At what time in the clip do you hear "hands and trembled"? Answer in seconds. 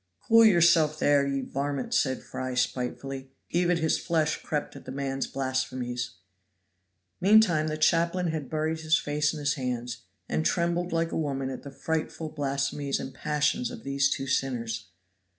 9.53-10.91